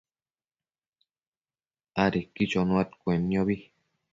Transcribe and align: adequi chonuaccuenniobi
adequi 2.03 2.43
chonuaccuenniobi 2.51 3.55